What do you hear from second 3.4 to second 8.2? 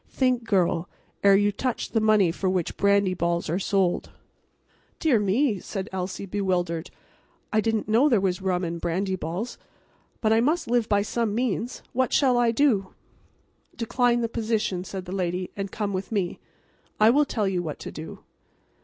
are sold." "Dear me," said Elsie, bewildered. "I didn't know there